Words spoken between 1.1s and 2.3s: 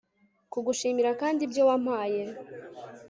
kandi ibyo wampaye